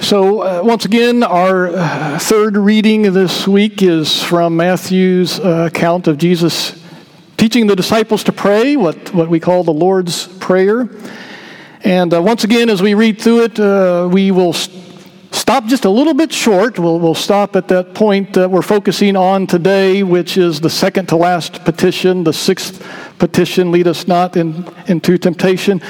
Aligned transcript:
So, 0.00 0.40
uh, 0.40 0.62
once 0.62 0.84
again, 0.84 1.24
our 1.24 1.68
uh, 1.68 2.18
third 2.20 2.56
reading 2.56 3.02
this 3.12 3.48
week 3.48 3.82
is 3.82 4.22
from 4.22 4.56
Matthew's 4.56 5.40
uh, 5.40 5.68
account 5.72 6.06
of 6.06 6.18
Jesus 6.18 6.80
teaching 7.36 7.66
the 7.66 7.74
disciples 7.74 8.22
to 8.24 8.32
pray, 8.32 8.76
what, 8.76 9.12
what 9.12 9.28
we 9.28 9.40
call 9.40 9.64
the 9.64 9.72
Lord's 9.72 10.28
Prayer. 10.38 10.88
And 11.82 12.14
uh, 12.14 12.22
once 12.22 12.44
again, 12.44 12.70
as 12.70 12.80
we 12.80 12.94
read 12.94 13.20
through 13.20 13.44
it, 13.44 13.60
uh, 13.60 14.08
we 14.10 14.30
will 14.30 14.52
stop 14.52 15.66
just 15.66 15.84
a 15.84 15.90
little 15.90 16.14
bit 16.14 16.32
short. 16.32 16.78
We'll, 16.78 17.00
we'll 17.00 17.14
stop 17.14 17.56
at 17.56 17.66
that 17.68 17.94
point 17.94 18.34
that 18.34 18.48
we're 18.48 18.62
focusing 18.62 19.16
on 19.16 19.48
today, 19.48 20.04
which 20.04 20.36
is 20.36 20.60
the 20.60 20.70
second 20.70 21.08
to 21.08 21.16
last 21.16 21.64
petition, 21.64 22.22
the 22.22 22.32
sixth 22.32 22.86
petition, 23.18 23.72
lead 23.72 23.88
us 23.88 24.06
not 24.06 24.36
in, 24.36 24.64
into 24.86 25.18
temptation. 25.18 25.82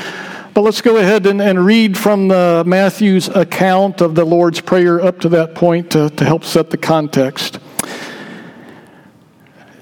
But 0.54 0.62
let's 0.62 0.80
go 0.80 0.96
ahead 0.96 1.26
and, 1.26 1.40
and 1.40 1.64
read 1.64 1.96
from 1.96 2.28
the 2.28 2.64
Matthew's 2.66 3.28
account 3.28 4.00
of 4.00 4.14
the 4.14 4.24
Lord's 4.24 4.60
Prayer 4.60 5.00
up 5.00 5.20
to 5.20 5.28
that 5.30 5.54
point 5.54 5.90
to, 5.92 6.10
to 6.10 6.24
help 6.24 6.44
set 6.44 6.70
the 6.70 6.76
context. 6.76 7.60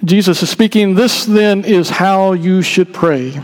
Jesus 0.05 0.43
is 0.43 0.51
speaking, 0.51 0.95
This 0.95 1.25
then 1.25 1.65
is 1.65 1.89
how 1.89 2.33
you 2.33 2.63
should 2.63 2.93
pray. 2.93 3.41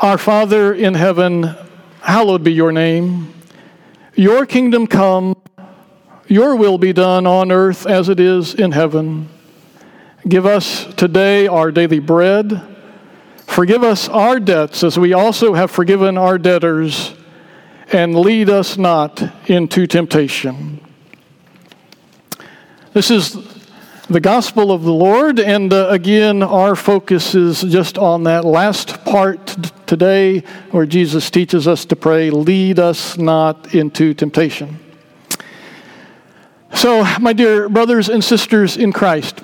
Our 0.00 0.18
Father 0.18 0.74
in 0.74 0.94
heaven, 0.94 1.54
hallowed 2.00 2.42
be 2.42 2.52
your 2.52 2.72
name. 2.72 3.32
Your 4.14 4.46
kingdom 4.46 4.86
come, 4.86 5.36
your 6.26 6.56
will 6.56 6.78
be 6.78 6.92
done 6.92 7.26
on 7.26 7.52
earth 7.52 7.86
as 7.86 8.08
it 8.08 8.18
is 8.18 8.54
in 8.54 8.72
heaven. 8.72 9.28
Give 10.26 10.46
us 10.46 10.86
today 10.94 11.46
our 11.46 11.70
daily 11.70 11.98
bread. 11.98 12.75
Forgive 13.56 13.82
us 13.82 14.06
our 14.10 14.38
debts 14.38 14.84
as 14.84 14.98
we 14.98 15.14
also 15.14 15.54
have 15.54 15.70
forgiven 15.70 16.18
our 16.18 16.36
debtors. 16.36 17.14
And 17.90 18.14
lead 18.14 18.50
us 18.50 18.76
not 18.76 19.22
into 19.48 19.86
temptation. 19.86 20.78
This 22.92 23.10
is 23.10 23.34
the 24.10 24.20
gospel 24.20 24.70
of 24.70 24.82
the 24.82 24.92
Lord, 24.92 25.40
and 25.40 25.72
uh, 25.72 25.88
again, 25.88 26.42
our 26.42 26.76
focus 26.76 27.34
is 27.34 27.62
just 27.62 27.96
on 27.96 28.24
that 28.24 28.44
last 28.44 29.02
part 29.06 29.46
t- 29.46 29.70
today 29.86 30.40
where 30.70 30.84
Jesus 30.84 31.30
teaches 31.30 31.66
us 31.66 31.86
to 31.86 31.96
pray, 31.96 32.28
lead 32.28 32.78
us 32.78 33.16
not 33.16 33.74
into 33.74 34.12
temptation. 34.12 34.78
So, 36.74 37.06
my 37.18 37.32
dear 37.32 37.70
brothers 37.70 38.10
and 38.10 38.22
sisters 38.22 38.76
in 38.76 38.92
Christ, 38.92 39.40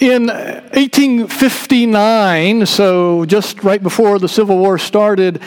in 0.00 0.26
1859, 0.26 2.66
so 2.66 3.24
just 3.26 3.62
right 3.62 3.82
before 3.82 4.18
the 4.18 4.28
Civil 4.28 4.58
War 4.58 4.78
started, 4.78 5.40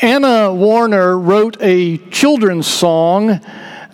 Anna 0.00 0.54
Warner 0.54 1.18
wrote 1.18 1.56
a 1.60 1.98
children's 2.10 2.66
song 2.66 3.40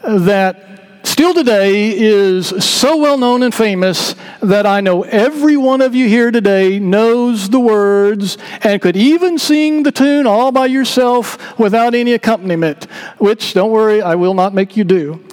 that 0.04 0.66
still 1.02 1.34
today 1.34 1.98
is 1.98 2.48
so 2.64 2.96
well 2.96 3.18
known 3.18 3.42
and 3.42 3.54
famous 3.54 4.14
that 4.40 4.66
I 4.66 4.80
know 4.80 5.02
every 5.02 5.56
one 5.56 5.80
of 5.80 5.94
you 5.94 6.08
here 6.08 6.30
today 6.30 6.78
knows 6.78 7.50
the 7.50 7.60
words 7.60 8.38
and 8.62 8.80
could 8.80 8.96
even 8.96 9.38
sing 9.38 9.82
the 9.82 9.92
tune 9.92 10.26
all 10.26 10.52
by 10.52 10.66
yourself 10.66 11.58
without 11.58 11.94
any 11.94 12.12
accompaniment, 12.12 12.84
which, 13.18 13.54
don't 13.54 13.70
worry, 13.70 14.02
I 14.02 14.14
will 14.14 14.34
not 14.34 14.54
make 14.54 14.76
you 14.76 14.84
do. 14.84 15.24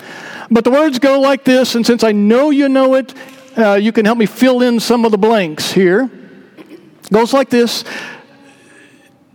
But 0.49 0.63
the 0.63 0.71
words 0.71 0.99
go 0.99 1.19
like 1.19 1.43
this, 1.43 1.75
and 1.75 1.85
since 1.85 2.03
I 2.03 2.13
know 2.13 2.49
you 2.49 2.69
know 2.69 2.95
it, 2.95 3.13
uh, 3.57 3.73
you 3.73 3.91
can 3.91 4.05
help 4.05 4.17
me 4.17 4.25
fill 4.25 4.61
in 4.61 4.79
some 4.79 5.05
of 5.05 5.11
the 5.11 5.17
blanks 5.17 5.71
here. 5.71 6.09
It 6.57 7.11
goes 7.11 7.33
like 7.33 7.49
this 7.49 7.83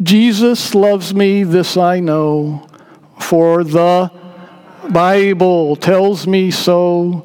Jesus 0.02 0.74
loves 0.74 1.14
me, 1.14 1.44
this 1.44 1.76
I 1.76 2.00
know, 2.00 2.66
for 3.20 3.64
the 3.64 4.10
Bible 4.90 5.76
tells 5.76 6.26
me 6.26 6.50
so. 6.50 7.24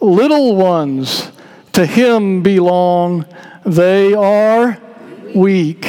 Little 0.00 0.54
ones 0.54 1.32
to 1.72 1.84
him 1.84 2.42
belong. 2.42 3.24
They 3.64 4.14
are 4.14 4.80
weak, 5.34 5.86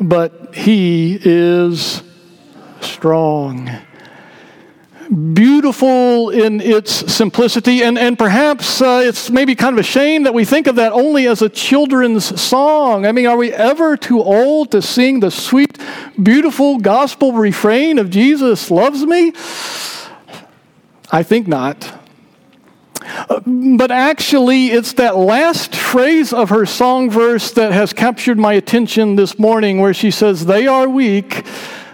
but 0.00 0.54
he 0.54 1.18
is 1.22 2.02
strong. 2.80 3.70
Beautiful 5.12 6.30
in 6.30 6.62
its 6.62 7.12
simplicity, 7.12 7.82
and, 7.82 7.98
and 7.98 8.18
perhaps 8.18 8.80
uh, 8.80 9.02
it's 9.04 9.28
maybe 9.28 9.54
kind 9.54 9.74
of 9.74 9.78
a 9.78 9.82
shame 9.82 10.22
that 10.22 10.32
we 10.32 10.46
think 10.46 10.66
of 10.66 10.76
that 10.76 10.92
only 10.92 11.26
as 11.26 11.42
a 11.42 11.50
children's 11.50 12.40
song. 12.40 13.04
I 13.04 13.12
mean, 13.12 13.26
are 13.26 13.36
we 13.36 13.52
ever 13.52 13.98
too 13.98 14.22
old 14.22 14.70
to 14.70 14.80
sing 14.80 15.20
the 15.20 15.30
sweet, 15.30 15.78
beautiful 16.22 16.78
gospel 16.78 17.32
refrain 17.32 17.98
of 17.98 18.08
Jesus 18.08 18.70
loves 18.70 19.04
me? 19.04 19.34
I 21.10 21.22
think 21.22 21.46
not. 21.46 21.92
Uh, 23.04 23.40
but 23.76 23.90
actually, 23.90 24.68
it's 24.68 24.94
that 24.94 25.16
last 25.18 25.74
phrase 25.74 26.32
of 26.32 26.48
her 26.48 26.64
song 26.64 27.10
verse 27.10 27.50
that 27.52 27.72
has 27.72 27.92
captured 27.92 28.38
my 28.38 28.54
attention 28.54 29.16
this 29.16 29.38
morning, 29.38 29.78
where 29.78 29.92
she 29.92 30.10
says, 30.10 30.46
They 30.46 30.66
are 30.66 30.88
weak, 30.88 31.44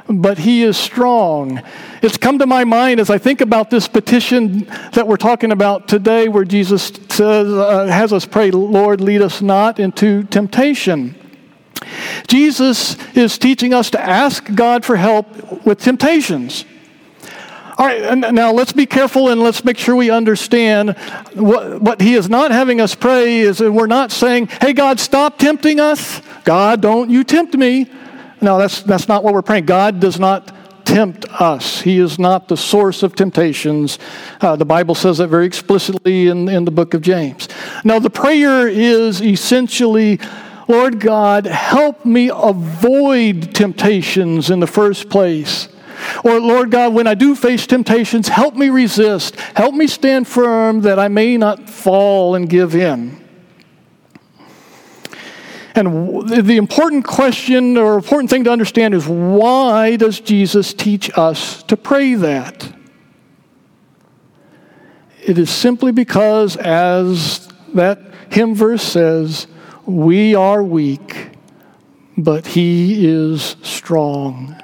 but 0.09 0.39
he 0.39 0.63
is 0.63 0.77
strong. 0.77 1.63
It's 2.03 2.17
come 2.17 2.39
to 2.39 2.47
my 2.47 2.65
mind 2.65 3.01
as 3.01 3.11
I 3.11 3.19
think 3.19 3.41
about 3.41 3.71
this 3.71 3.87
petition 3.87 4.65
that 4.93 5.07
we're 5.07 5.17
talking 5.17 5.53
about 5.53 5.87
today, 5.87 6.29
where 6.29 6.45
Jesus 6.45 6.91
says, 7.09 7.49
uh, 7.49 7.87
has 7.87 8.13
us 8.13 8.25
pray, 8.25 8.51
Lord, 8.51 9.01
lead 9.01 9.23
us 9.23 9.43
not 9.43 9.79
into 9.79 10.23
temptation. 10.25 11.15
Jesus 12.27 12.97
is 13.15 13.39
teaching 13.39 13.73
us 13.75 13.91
to 13.91 14.01
ask 14.01 14.53
God 14.55 14.85
for 14.85 14.97
help 14.97 15.65
with 15.65 15.81
temptations. 15.81 16.65
All 17.77 17.87
right, 17.87 18.19
now 18.19 18.51
let's 18.51 18.73
be 18.73 18.87
careful 18.87 19.29
and 19.29 19.41
let's 19.41 19.63
make 19.63 19.79
sure 19.79 19.95
we 19.95 20.11
understand 20.11 20.97
what, 21.35 21.81
what 21.81 22.01
he 22.01 22.15
is 22.15 22.29
not 22.29 22.51
having 22.51 22.81
us 22.81 22.97
pray 22.97 23.39
is 23.39 23.61
we're 23.61 23.87
not 23.87 24.11
saying, 24.11 24.49
hey, 24.61 24.73
God, 24.73 24.99
stop 24.99 25.39
tempting 25.39 25.79
us. 25.79 26.21
God, 26.43 26.81
don't 26.81 27.09
you 27.09 27.23
tempt 27.23 27.55
me. 27.57 27.89
No, 28.41 28.59
that's, 28.59 28.83
that's 28.83 29.09
not 29.09 29.25
what 29.25 29.35
we're 29.35 29.43
praying. 29.43 29.67
God 29.67 30.01
does 30.01 30.19
not 30.19 30.55
tempt 30.85 31.27
us. 31.41 31.83
He 31.83 31.99
is 31.99 32.19
not 32.19 32.49
the 32.49 32.57
source 32.57 33.03
of 33.03 33.15
temptations. 33.15 33.99
Uh, 34.41 34.57
the 34.57 34.65
Bible 34.65 34.95
says 34.95 35.19
that 35.19 35.29
very 35.29 35.45
explicitly 35.45 36.29
in, 36.29 36.49
in 36.49 36.65
the 36.65 36.71
book 36.71 36.95
of 36.95 37.03
James. 37.03 37.47
Now, 37.85 37.99
the 37.99 38.09
prayer 38.09 38.67
is 38.67 39.21
essentially, 39.21 40.19
Lord 40.67 40.99
God, 40.99 41.45
help 41.47 42.07
me 42.07 42.31
avoid 42.33 43.55
temptations 43.55 44.49
in 44.49 44.61
the 44.61 44.67
first 44.67 45.11
place. 45.11 45.69
Or, 46.25 46.41
Lord 46.41 46.71
God, 46.71 46.95
when 46.95 47.07
I 47.07 47.15
do 47.15 47.35
face 47.35 47.67
temptations, 47.67 48.29
help 48.29 48.55
me 48.55 48.71
resist. 48.71 49.37
Help 49.37 49.75
me 49.75 49.89
stand 49.89 50.27
firm 50.27 50.81
that 50.83 50.99
I 50.99 51.09
may 51.09 51.37
not 51.37 51.69
fall 51.69 52.35
and 52.35 52.49
give 52.49 52.75
in. 52.75 53.28
And 55.79 56.29
the 56.29 56.57
important 56.57 57.05
question 57.05 57.77
or 57.77 57.95
important 57.95 58.31
thing 58.31 58.43
to 58.45 58.51
understand 58.51 58.95
is 58.95 59.07
why 59.07 59.95
does 59.95 60.19
Jesus 60.19 60.75
teach 60.75 61.09
us 61.17 61.63
to 61.65 61.77
pray 61.77 62.15
that? 62.15 62.73
It 65.25 65.39
is 65.39 65.51
simply 65.51 65.93
because, 65.93 66.57
as 66.57 67.49
that 67.75 68.01
hymn 68.31 68.57
verse 68.57 68.83
says, 68.83 69.47
we 69.87 70.35
are 70.35 70.65
weak, 70.65 71.29
but 72.17 72.45
he 72.49 73.07
is 73.07 73.55
strong. 73.63 74.61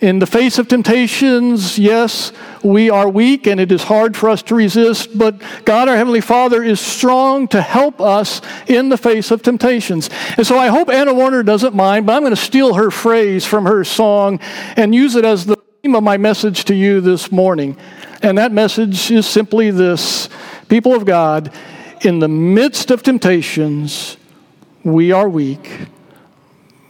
In 0.00 0.20
the 0.20 0.26
face 0.26 0.58
of 0.58 0.68
temptations, 0.68 1.78
yes, 1.78 2.32
we 2.62 2.90
are 2.90 3.08
weak 3.08 3.46
and 3.46 3.60
it 3.60 3.72
is 3.72 3.82
hard 3.82 4.16
for 4.16 4.28
us 4.28 4.42
to 4.44 4.54
resist, 4.54 5.16
but 5.16 5.40
God, 5.64 5.88
our 5.88 5.96
Heavenly 5.96 6.20
Father, 6.20 6.62
is 6.62 6.80
strong 6.80 7.48
to 7.48 7.62
help 7.62 8.00
us 8.00 8.40
in 8.66 8.88
the 8.88 8.96
face 8.96 9.30
of 9.30 9.42
temptations. 9.42 10.10
And 10.36 10.46
so 10.46 10.58
I 10.58 10.68
hope 10.68 10.88
Anna 10.88 11.14
Warner 11.14 11.42
doesn't 11.42 11.74
mind, 11.74 12.06
but 12.06 12.14
I'm 12.14 12.22
going 12.22 12.34
to 12.34 12.40
steal 12.40 12.74
her 12.74 12.90
phrase 12.90 13.44
from 13.44 13.64
her 13.64 13.84
song 13.84 14.40
and 14.76 14.94
use 14.94 15.16
it 15.16 15.24
as 15.24 15.46
the 15.46 15.56
theme 15.82 15.94
of 15.94 16.02
my 16.02 16.16
message 16.16 16.64
to 16.66 16.74
you 16.74 17.00
this 17.00 17.32
morning. 17.32 17.76
And 18.22 18.36
that 18.38 18.52
message 18.52 19.10
is 19.10 19.26
simply 19.26 19.70
this 19.70 20.28
People 20.68 20.94
of 20.94 21.04
God, 21.04 21.52
in 22.02 22.20
the 22.20 22.28
midst 22.28 22.90
of 22.90 23.02
temptations, 23.02 24.16
we 24.84 25.10
are 25.10 25.28
weak, 25.28 25.88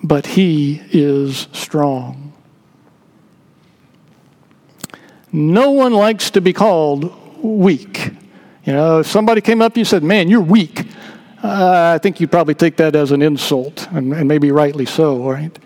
but 0.03 0.27
He 0.27 0.83
is 0.93 1.49
strong. 1.53 2.30
No 5.33 5.71
one 5.71 5.93
likes 5.93 6.31
to 6.33 6.41
be 6.41 6.53
called 6.53 7.43
weak. 7.43 8.11
You 8.65 8.73
know, 8.73 9.01
if 9.01 9.07
somebody 9.07 9.41
came 9.41 9.63
up 9.63 9.77
you 9.77 9.83
and 9.83 9.89
said, 9.89 10.03
Man, 10.03 10.29
you're 10.29 10.41
weak, 10.41 10.87
uh, 11.43 11.93
I 11.95 11.99
think 11.99 12.21
you'd 12.21 12.31
probably 12.31 12.55
take 12.55 12.77
that 12.77 12.95
as 12.95 13.13
an 13.13 13.23
insult, 13.23 13.89
and, 13.93 14.13
and 14.13 14.29
maybe 14.29 14.53
rightly 14.53 14.87
so, 14.87 15.29
right? 15.31 15.57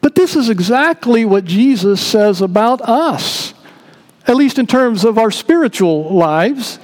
But 0.00 0.14
this 0.14 0.36
is 0.36 0.48
exactly 0.48 1.24
what 1.24 1.44
Jesus 1.44 2.00
says 2.00 2.40
about 2.40 2.80
us, 2.82 3.54
at 4.26 4.36
least 4.36 4.58
in 4.58 4.66
terms 4.66 5.04
of 5.04 5.18
our 5.18 5.30
spiritual 5.30 6.14
lives. 6.14 6.78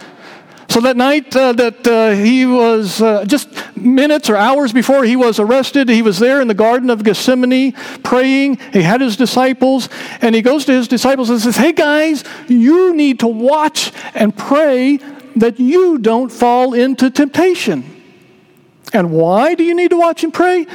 So 0.74 0.80
that 0.80 0.96
night 0.96 1.36
uh, 1.36 1.52
that 1.52 1.86
uh, 1.86 2.10
he 2.20 2.46
was 2.46 3.00
uh, 3.00 3.24
just 3.26 3.76
minutes 3.76 4.28
or 4.28 4.34
hours 4.34 4.72
before 4.72 5.04
he 5.04 5.14
was 5.14 5.38
arrested, 5.38 5.88
he 5.88 6.02
was 6.02 6.18
there 6.18 6.40
in 6.40 6.48
the 6.48 6.54
Garden 6.54 6.90
of 6.90 7.04
Gethsemane 7.04 7.70
praying. 8.02 8.56
He 8.72 8.82
had 8.82 9.00
his 9.00 9.16
disciples, 9.16 9.88
and 10.20 10.34
he 10.34 10.42
goes 10.42 10.64
to 10.64 10.72
his 10.72 10.88
disciples 10.88 11.30
and 11.30 11.40
says, 11.40 11.54
Hey 11.56 11.70
guys, 11.70 12.24
you 12.48 12.92
need 12.92 13.20
to 13.20 13.28
watch 13.28 13.92
and 14.14 14.36
pray 14.36 14.96
that 15.36 15.60
you 15.60 15.98
don't 15.98 16.32
fall 16.32 16.74
into 16.74 17.08
temptation. 17.08 17.84
And 18.92 19.12
why 19.12 19.54
do 19.54 19.62
you 19.62 19.76
need 19.76 19.90
to 19.90 19.96
watch 19.96 20.24
and 20.24 20.34
pray? 20.34 20.66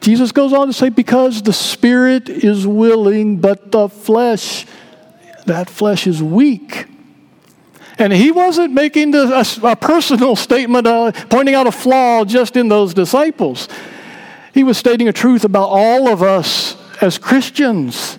Jesus 0.00 0.32
goes 0.32 0.52
on 0.52 0.66
to 0.66 0.72
say, 0.72 0.88
Because 0.88 1.42
the 1.44 1.52
spirit 1.52 2.28
is 2.28 2.66
willing, 2.66 3.36
but 3.36 3.70
the 3.70 3.88
flesh, 3.88 4.66
that 5.46 5.70
flesh 5.70 6.08
is 6.08 6.20
weak. 6.20 6.88
And 7.98 8.12
he 8.12 8.30
wasn't 8.32 8.72
making 8.72 9.14
a, 9.14 9.44
a 9.62 9.76
personal 9.76 10.36
statement, 10.46 10.86
uh, 10.86 11.12
pointing 11.28 11.54
out 11.54 11.66
a 11.66 11.72
flaw 11.72 12.24
just 12.24 12.56
in 12.56 12.68
those 12.68 12.94
disciples. 12.94 13.68
He 14.52 14.62
was 14.62 14.78
stating 14.78 15.08
a 15.08 15.12
truth 15.12 15.44
about 15.44 15.68
all 15.68 16.08
of 16.08 16.22
us 16.22 16.76
as 17.00 17.18
Christians. 17.18 18.18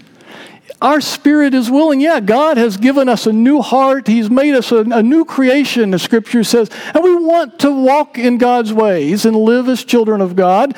Our 0.82 1.00
spirit 1.00 1.54
is 1.54 1.72
willing. 1.72 2.02
Yeah, 2.02 2.20
God 2.20 2.58
has 2.58 2.76
given 2.78 3.08
us 3.08 3.26
a 3.26 3.34
new 3.34 3.62
heart. 3.62 4.08
He's 4.08 4.30
made 4.30 4.54
us 4.54 4.72
a, 4.72 4.80
a, 4.80 5.02
new 5.02 5.24
creation, 5.24 5.92
the 5.92 6.00
scripture 6.00 6.44
says. 6.44 6.70
And 6.94 7.04
we 7.04 7.16
want 7.16 7.60
to 7.60 7.72
walk 7.72 8.18
in 8.18 8.38
God's 8.38 8.74
ways 8.74 9.26
and 9.26 9.36
live 9.36 9.70
as 9.70 9.86
children 9.86 10.20
of 10.20 10.36
God. 10.36 10.76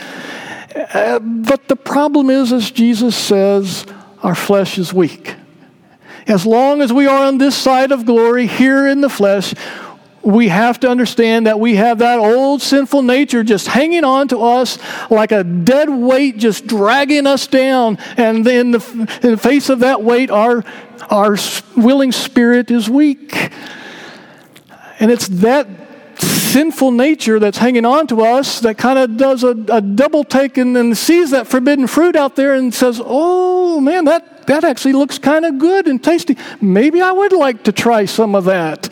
Uh, 0.75 1.19
but 1.19 1.67
the 1.67 1.75
problem 1.75 2.29
is, 2.29 2.53
as 2.53 2.69
Jesus 2.69 3.15
says, 3.15 3.85
our 4.21 4.35
flesh 4.35 4.77
is 4.77 4.93
weak. 4.93 5.35
As 6.27 6.45
long 6.45 6.81
as 6.81 6.91
we 6.91 7.07
are 7.07 7.25
on 7.25 7.37
this 7.37 7.55
side 7.55 7.91
of 7.91 8.05
glory 8.05 8.47
here 8.47 8.85
in 8.85 8.99
the 8.99 9.09
flesh, 9.09 9.53
we 10.21 10.49
have 10.49 10.77
to 10.81 10.89
understand 10.89 11.47
that 11.47 11.57
we 11.57 11.75
have 11.75 11.99
that 11.99 12.19
old 12.19 12.61
sinful 12.61 13.01
nature 13.01 13.45
just 13.45 13.67
hanging 13.67 14.03
on 14.03 14.27
to 14.27 14.39
us 14.39 14.77
like 15.09 15.31
a 15.31 15.41
dead 15.41 15.89
weight, 15.89 16.37
just 16.37 16.67
dragging 16.67 17.25
us 17.25 17.47
down. 17.47 17.97
And 18.17 18.45
in 18.45 18.71
the, 18.71 19.07
in 19.23 19.31
the 19.31 19.37
face 19.37 19.69
of 19.69 19.79
that 19.79 20.03
weight, 20.03 20.29
our, 20.29 20.65
our 21.09 21.37
willing 21.77 22.11
spirit 22.11 22.71
is 22.71 22.89
weak. 22.89 23.53
And 24.99 25.09
it's 25.09 25.29
that 25.29 25.86
sinful 26.51 26.91
nature 26.91 27.39
that's 27.39 27.57
hanging 27.57 27.85
on 27.85 28.07
to 28.07 28.21
us 28.21 28.59
that 28.61 28.77
kind 28.77 28.97
of 28.97 29.17
does 29.17 29.43
a, 29.43 29.55
a 29.69 29.81
double 29.81 30.23
take 30.23 30.57
and 30.57 30.75
then 30.75 30.95
sees 30.95 31.31
that 31.31 31.47
forbidden 31.47 31.87
fruit 31.87 32.15
out 32.15 32.35
there 32.35 32.55
and 32.55 32.73
says, 32.73 33.01
oh 33.03 33.79
man, 33.79 34.05
that 34.05 34.47
that 34.47 34.63
actually 34.63 34.93
looks 34.93 35.19
kind 35.19 35.45
of 35.45 35.57
good 35.57 35.87
and 35.87 36.03
tasty. 36.03 36.37
Maybe 36.61 37.01
I 37.01 37.11
would 37.11 37.33
like 37.33 37.63
to 37.63 37.71
try 37.71 38.05
some 38.05 38.33
of 38.33 38.45
that. 38.45 38.89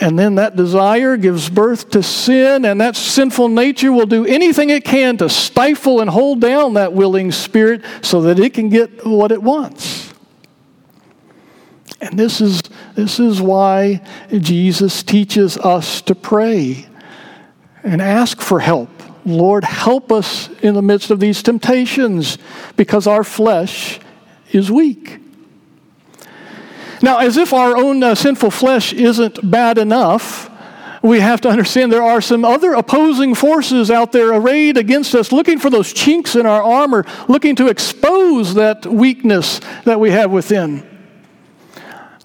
And 0.00 0.16
then 0.16 0.36
that 0.36 0.54
desire 0.54 1.16
gives 1.16 1.50
birth 1.50 1.90
to 1.90 2.04
sin, 2.04 2.64
and 2.64 2.80
that 2.80 2.94
sinful 2.94 3.48
nature 3.48 3.90
will 3.90 4.06
do 4.06 4.24
anything 4.24 4.70
it 4.70 4.84
can 4.84 5.16
to 5.16 5.28
stifle 5.28 6.00
and 6.00 6.08
hold 6.08 6.40
down 6.40 6.74
that 6.74 6.92
willing 6.92 7.32
spirit 7.32 7.82
so 8.00 8.20
that 8.22 8.38
it 8.38 8.54
can 8.54 8.68
get 8.68 9.04
what 9.04 9.32
it 9.32 9.42
wants. 9.42 10.12
And 12.00 12.16
this 12.16 12.40
is, 12.40 12.62
this 12.98 13.20
is 13.20 13.40
why 13.40 14.00
Jesus 14.28 15.04
teaches 15.04 15.56
us 15.56 16.02
to 16.02 16.16
pray 16.16 16.88
and 17.84 18.02
ask 18.02 18.40
for 18.40 18.58
help 18.58 18.90
Lord, 19.24 19.62
help 19.62 20.10
us 20.10 20.48
in 20.62 20.74
the 20.74 20.82
midst 20.82 21.12
of 21.12 21.20
these 21.20 21.40
temptations 21.40 22.38
because 22.76 23.06
our 23.06 23.22
flesh 23.22 24.00
is 24.50 24.68
weak. 24.68 25.20
Now, 27.00 27.18
as 27.18 27.36
if 27.36 27.52
our 27.52 27.76
own 27.76 28.02
uh, 28.02 28.16
sinful 28.16 28.50
flesh 28.50 28.92
isn't 28.92 29.48
bad 29.48 29.78
enough, 29.78 30.50
we 31.00 31.20
have 31.20 31.40
to 31.42 31.48
understand 31.48 31.92
there 31.92 32.02
are 32.02 32.20
some 32.20 32.44
other 32.44 32.72
opposing 32.72 33.36
forces 33.36 33.92
out 33.92 34.10
there 34.10 34.32
arrayed 34.32 34.76
against 34.76 35.14
us, 35.14 35.30
looking 35.30 35.60
for 35.60 35.70
those 35.70 35.92
chinks 35.92 36.34
in 36.34 36.46
our 36.46 36.64
armor, 36.64 37.04
looking 37.28 37.54
to 37.56 37.68
expose 37.68 38.54
that 38.54 38.86
weakness 38.86 39.60
that 39.84 40.00
we 40.00 40.10
have 40.10 40.32
within. 40.32 40.87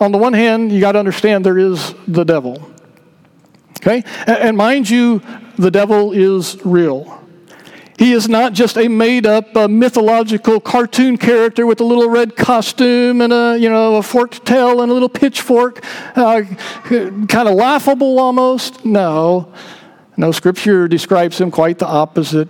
On 0.04 0.12
the 0.12 0.18
one 0.18 0.34
hand, 0.34 0.70
you 0.70 0.82
got 0.82 0.92
to 0.92 1.00
understand 1.00 1.46
there 1.46 1.58
is 1.58 1.96
the 2.10 2.26
devil. 2.26 2.70
Okay? 3.78 4.04
And 4.28 4.58
mind 4.58 4.90
you, 4.90 5.22
the 5.58 5.72
devil 5.72 6.12
is 6.12 6.58
real. 6.66 7.24
He 7.98 8.12
is 8.12 8.28
not 8.28 8.52
just 8.52 8.78
a 8.78 8.90
made 8.90 9.26
up 9.26 9.56
uh, 9.56 9.70
mythological 9.70 10.60
cartoon 10.60 11.18
character 11.18 11.66
with 11.66 11.80
a 11.80 11.86
little 11.86 12.10
red 12.10 12.36
costume 12.36 13.22
and 13.22 13.32
a, 13.32 13.58
you 13.58 13.70
know, 13.70 13.96
a 13.96 14.04
forked 14.04 14.46
tail 14.46 14.82
and 14.82 14.92
a 14.92 14.94
little 14.94 15.08
pitchfork, 15.08 15.82
uh, 16.18 16.42
kind 16.84 17.48
of 17.48 17.54
laughable 17.54 18.20
almost. 18.20 18.84
No. 18.84 19.54
No, 20.18 20.34
Scripture 20.34 20.90
describes 20.90 21.40
him 21.40 21.50
quite 21.50 21.80
the 21.80 21.88
opposite. 21.88 22.50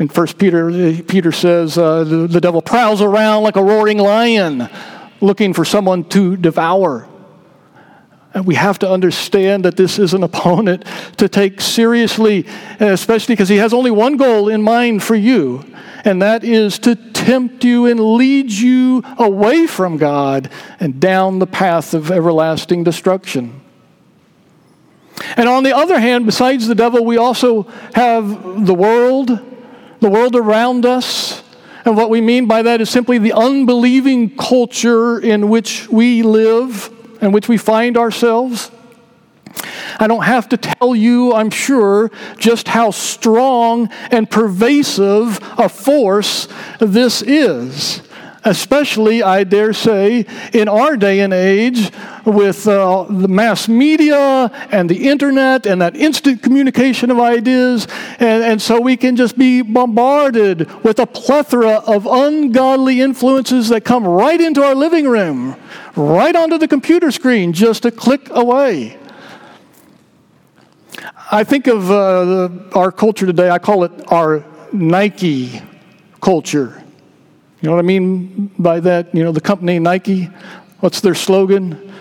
In 0.00 0.08
1 0.08 0.26
Peter, 0.38 1.02
Peter 1.04 1.30
says 1.30 1.78
uh, 1.78 2.02
the, 2.02 2.26
the 2.26 2.40
devil 2.40 2.62
prowls 2.62 3.00
around 3.00 3.44
like 3.44 3.54
a 3.54 3.62
roaring 3.62 3.98
lion 3.98 4.68
looking 5.20 5.52
for 5.52 5.64
someone 5.64 6.04
to 6.10 6.36
devour. 6.36 7.06
And 8.32 8.46
we 8.46 8.54
have 8.54 8.78
to 8.80 8.90
understand 8.90 9.64
that 9.64 9.76
this 9.76 9.98
is 9.98 10.14
an 10.14 10.22
opponent 10.22 10.84
to 11.16 11.28
take 11.28 11.60
seriously, 11.60 12.46
especially 12.78 13.34
because 13.34 13.48
he 13.48 13.56
has 13.56 13.74
only 13.74 13.90
one 13.90 14.16
goal 14.16 14.48
in 14.48 14.62
mind 14.62 15.02
for 15.02 15.16
you, 15.16 15.64
and 16.04 16.22
that 16.22 16.44
is 16.44 16.78
to 16.80 16.94
tempt 16.94 17.64
you 17.64 17.86
and 17.86 17.98
lead 17.98 18.52
you 18.52 19.02
away 19.18 19.66
from 19.66 19.96
God 19.96 20.48
and 20.78 21.00
down 21.00 21.40
the 21.40 21.46
path 21.46 21.92
of 21.92 22.10
everlasting 22.12 22.84
destruction. 22.84 23.60
And 25.36 25.48
on 25.48 25.64
the 25.64 25.76
other 25.76 25.98
hand, 25.98 26.24
besides 26.24 26.66
the 26.68 26.74
devil, 26.74 27.04
we 27.04 27.16
also 27.16 27.62
have 27.94 28.64
the 28.64 28.74
world, 28.74 29.38
the 30.00 30.08
world 30.08 30.36
around 30.36 30.86
us. 30.86 31.39
And 31.84 31.96
what 31.96 32.10
we 32.10 32.20
mean 32.20 32.46
by 32.46 32.62
that 32.62 32.80
is 32.80 32.90
simply 32.90 33.18
the 33.18 33.32
unbelieving 33.32 34.36
culture 34.36 35.18
in 35.18 35.48
which 35.48 35.88
we 35.88 36.22
live 36.22 36.90
and 37.20 37.32
which 37.32 37.48
we 37.48 37.56
find 37.56 37.96
ourselves. 37.96 38.70
I 39.98 40.06
don't 40.06 40.22
have 40.22 40.48
to 40.50 40.56
tell 40.56 40.94
you, 40.94 41.34
I'm 41.34 41.50
sure, 41.50 42.10
just 42.38 42.68
how 42.68 42.90
strong 42.90 43.88
and 44.10 44.30
pervasive 44.30 45.40
a 45.58 45.68
force 45.68 46.48
this 46.78 47.22
is. 47.22 48.02
Especially, 48.44 49.22
I 49.22 49.44
dare 49.44 49.72
say, 49.72 50.24
in 50.54 50.68
our 50.68 50.96
day 50.96 51.20
and 51.20 51.32
age 51.32 51.90
with 52.24 52.66
uh, 52.66 53.04
the 53.08 53.28
mass 53.28 53.68
media 53.68 54.50
and 54.70 54.88
the 54.88 55.08
internet 55.08 55.66
and 55.66 55.82
that 55.82 55.94
instant 55.94 56.42
communication 56.42 57.10
of 57.10 57.20
ideas. 57.20 57.86
And, 58.18 58.42
and 58.42 58.62
so 58.62 58.80
we 58.80 58.96
can 58.96 59.16
just 59.16 59.36
be 59.36 59.60
bombarded 59.60 60.70
with 60.82 60.98
a 60.98 61.06
plethora 61.06 61.82
of 61.86 62.06
ungodly 62.06 63.00
influences 63.00 63.68
that 63.68 63.84
come 63.84 64.06
right 64.06 64.40
into 64.40 64.62
our 64.62 64.74
living 64.74 65.06
room 65.06 65.56
right 65.96 66.34
onto 66.34 66.58
the 66.58 66.68
computer 66.68 67.10
screen, 67.10 67.52
just 67.52 67.84
a 67.84 67.90
click 67.90 68.28
away. 68.30 68.96
I 71.32 71.44
think 71.44 71.66
of 71.66 71.90
uh, 71.90 72.48
our 72.74 72.90
culture 72.90 73.26
today, 73.26 73.50
I 73.50 73.58
call 73.58 73.84
it 73.84 73.92
our 74.10 74.44
Nike 74.72 75.62
culture. 76.20 76.82
You 77.60 77.68
know 77.68 77.76
what 77.76 77.84
I 77.84 77.86
mean 77.86 78.50
by 78.58 78.80
that? 78.80 79.14
You 79.14 79.22
know, 79.22 79.32
the 79.32 79.40
company 79.40 79.78
Nike, 79.78 80.30
what's 80.80 81.00
their 81.00 81.14
slogan? 81.14 81.92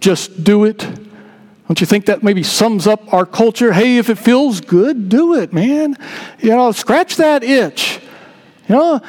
Just 0.00 0.42
do 0.42 0.64
it. 0.64 0.78
Don't 0.78 1.80
you 1.80 1.86
think 1.86 2.06
that 2.06 2.24
maybe 2.24 2.42
sums 2.42 2.88
up 2.88 3.12
our 3.14 3.24
culture? 3.24 3.72
Hey, 3.72 3.98
if 3.98 4.10
it 4.10 4.18
feels 4.18 4.60
good, 4.60 5.08
do 5.08 5.36
it, 5.36 5.52
man. 5.52 5.96
You 6.40 6.50
know, 6.50 6.72
scratch 6.72 7.16
that 7.16 7.44
itch. 7.44 8.00
You 8.68 8.74
know, 8.74 9.00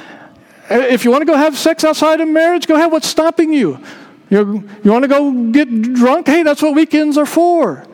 if 0.70 1.04
you 1.04 1.10
want 1.10 1.24
to 1.24 1.26
go 1.26 1.36
have 1.36 1.58
sex 1.58 1.84
outside 1.84 2.22
of 2.22 2.28
marriage, 2.28 2.68
go 2.68 2.76
ahead. 2.76 2.92
What's 2.92 3.08
stopping 3.08 3.52
you? 3.52 3.80
You, 4.30 4.70
you 4.84 4.92
want 4.92 5.04
to 5.04 5.08
go 5.08 5.52
get 5.52 5.94
drunk? 5.94 6.28
Hey, 6.28 6.44
that's 6.44 6.62
what 6.62 6.76
weekends 6.76 7.18
are 7.18 7.26
for. 7.26 7.88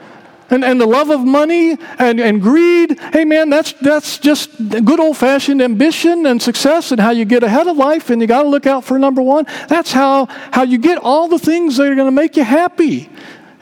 And, 0.49 0.63
and 0.63 0.79
the 0.79 0.85
love 0.85 1.09
of 1.09 1.25
money 1.25 1.77
and, 1.99 2.21
and 2.21 2.41
greed, 2.41 2.97
hey 3.11 3.25
man, 3.25 3.49
that's, 3.49 3.73
that's 3.73 4.17
just 4.17 4.49
good 4.69 4.99
old 4.99 5.17
fashioned 5.17 5.61
ambition 5.61 6.25
and 6.25 6.41
success 6.41 6.91
and 6.91 7.01
how 7.01 7.11
you 7.11 7.25
get 7.25 7.43
ahead 7.43 7.67
of 7.67 7.75
life, 7.75 8.09
and 8.09 8.21
you 8.21 8.27
got 8.27 8.43
to 8.43 8.49
look 8.49 8.65
out 8.65 8.85
for 8.85 8.97
number 8.97 9.21
one. 9.21 9.45
That's 9.67 9.91
how, 9.91 10.27
how 10.51 10.63
you 10.63 10.77
get 10.77 10.99
all 10.99 11.27
the 11.27 11.39
things 11.39 11.77
that 11.77 11.91
are 11.91 11.95
going 11.95 12.07
to 12.07 12.11
make 12.11 12.37
you 12.37 12.43
happy 12.43 13.09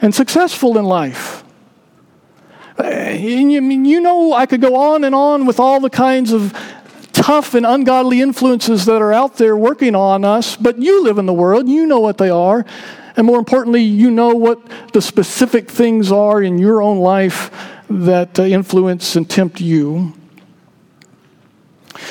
and 0.00 0.14
successful 0.14 0.78
in 0.78 0.84
life. 0.84 1.42
And 2.78 3.50
you, 3.50 3.60
you 3.62 4.00
know, 4.00 4.32
I 4.32 4.46
could 4.46 4.60
go 4.60 4.76
on 4.76 5.04
and 5.04 5.14
on 5.14 5.46
with 5.46 5.58
all 5.58 5.80
the 5.80 5.90
kinds 5.90 6.32
of 6.32 6.52
tough 7.12 7.54
and 7.54 7.64
ungodly 7.64 8.20
influences 8.20 8.84
that 8.84 9.00
are 9.00 9.12
out 9.12 9.38
there 9.38 9.56
working 9.56 9.94
on 9.94 10.24
us, 10.24 10.54
but 10.54 10.78
you 10.78 11.02
live 11.02 11.18
in 11.18 11.26
the 11.26 11.32
world, 11.32 11.68
you 11.68 11.86
know 11.86 11.98
what 11.98 12.18
they 12.18 12.28
are. 12.28 12.64
And 13.16 13.26
more 13.26 13.38
importantly, 13.38 13.82
you 13.82 14.10
know 14.10 14.34
what 14.34 14.60
the 14.92 15.00
specific 15.00 15.70
things 15.70 16.12
are 16.12 16.42
in 16.42 16.58
your 16.58 16.82
own 16.82 16.98
life 16.98 17.50
that 17.88 18.38
uh, 18.38 18.42
influence 18.42 19.16
and 19.16 19.28
tempt 19.28 19.60
you. 19.60 20.12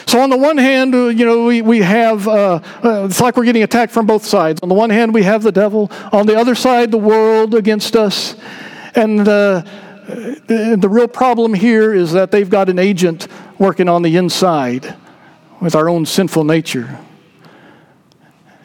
So, 0.08 0.20
on 0.20 0.32
the 0.32 0.38
one 0.38 0.58
hand, 0.58 0.96
uh, 0.96 1.08
you 1.08 1.26
know, 1.26 1.46
we, 1.46 1.62
we 1.62 1.80
have, 1.80 2.28
uh, 2.28 2.60
uh, 2.84 3.06
it's 3.06 3.22
like 3.22 3.38
we're 3.38 3.46
getting 3.46 3.62
attacked 3.62 3.92
from 3.92 4.08
both 4.08 4.26
sides. 4.26 4.60
On 4.64 4.70
the 4.70 4.76
one 4.76 4.90
hand, 4.90 5.14
we 5.14 5.22
have 5.24 5.44
the 5.44 5.52
devil. 5.52 5.92
On 6.12 6.26
the 6.26 6.36
other 6.36 6.56
side, 6.56 6.90
the 6.90 6.98
world 6.98 7.54
against 7.54 7.96
us. 7.96 8.36
And 8.96 9.28
uh, 9.28 9.64
the, 10.08 10.78
the 10.80 10.90
real 10.90 11.08
problem 11.08 11.54
here 11.54 11.94
is 11.94 12.14
that 12.14 12.32
they've 12.32 12.50
got 12.50 12.70
an 12.70 12.80
agent 12.80 13.28
working 13.60 13.88
on 13.88 14.02
the 14.02 14.18
inside 14.18 14.96
with 15.62 15.76
our 15.76 15.88
own 15.88 16.06
sinful 16.06 16.44
nature. 16.44 17.00